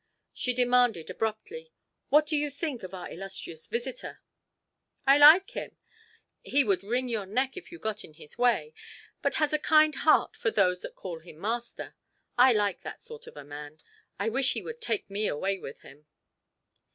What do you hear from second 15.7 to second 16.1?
him."